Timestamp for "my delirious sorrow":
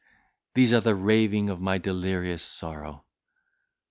1.61-3.05